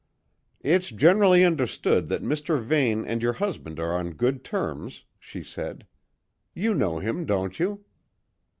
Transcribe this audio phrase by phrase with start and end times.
[0.61, 2.59] "It's generally understood that Mr.
[2.59, 5.85] Vane and your husband are on good terms," she said.
[6.55, 7.85] "You know him, don't you?"